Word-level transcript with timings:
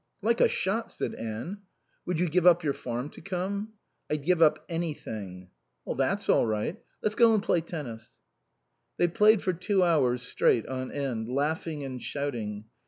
"Like 0.23 0.41
a 0.41 0.47
shot," 0.47 0.91
said 0.91 1.13
Anne. 1.13 1.59
"Would 2.07 2.19
you 2.19 2.27
give 2.27 2.47
up 2.47 2.63
your 2.63 2.73
farm 2.73 3.11
to 3.11 3.21
come?" 3.21 3.73
"I'd 4.09 4.23
give 4.23 4.41
up 4.41 4.65
anything." 4.67 5.51
"That's 5.85 6.27
all 6.27 6.47
right. 6.47 6.81
Let's 7.03 7.13
go 7.13 7.35
and 7.35 7.43
play 7.43 7.61
tennis." 7.61 8.17
They 8.97 9.07
played 9.07 9.43
for 9.43 9.53
two 9.53 9.83
hours 9.83 10.23
straight 10.23 10.65
on 10.65 10.89
end, 10.91 11.29
laughing 11.29 11.83
and 11.83 12.01
shouting. 12.01 12.65